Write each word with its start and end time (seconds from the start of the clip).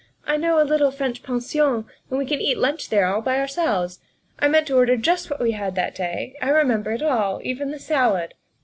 I 0.25 0.35
know 0.35 0.59
a 0.59 0.65
little 0.65 0.89
French 0.89 1.21
pension, 1.21 1.61
and 2.09 2.17
we 2.17 2.25
can 2.25 2.41
lunch 2.59 2.89
there 2.89 3.05
all 3.05 3.21
by 3.21 3.37
ourselves. 3.37 3.99
I 4.39 4.47
mean 4.47 4.65
to 4.65 4.75
order 4.75 4.97
just 4.97 5.29
what 5.29 5.39
we 5.39 5.51
had 5.51 5.75
that 5.75 5.93
day; 5.93 6.33
I 6.41 6.49
remember 6.49 6.91
it 6.91 7.03
all 7.03 7.39
even 7.43 7.69
the 7.69 7.77
salad." 7.77 8.33